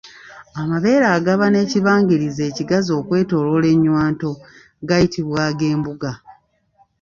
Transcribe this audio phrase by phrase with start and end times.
[0.61, 4.29] Amabeere agaba n’ekibangirizi ekigazi okwetooloola ennywanto
[4.87, 6.11] gayitibwa ag’embuga.